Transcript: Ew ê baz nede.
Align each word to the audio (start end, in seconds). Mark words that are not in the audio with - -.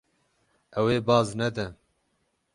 Ew 0.79 0.85
ê 0.95 0.97
baz 1.07 1.27
nede. 1.39 1.67